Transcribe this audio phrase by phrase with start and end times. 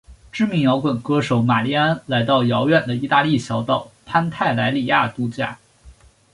[0.31, 5.59] 知名摇滚歌手玛莉安来到偏远的义大利小岛潘泰莱里亚度假。